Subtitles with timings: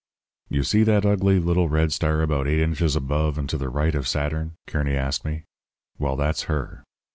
[0.49, 3.93] "'You see that ugly little red star about eight inches above and to the right
[3.93, 5.43] of Saturn?' Kearny asked me.
[5.99, 6.81] 'Well, that's her.